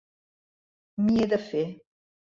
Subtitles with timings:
[1.03, 1.65] M'hi he de fer.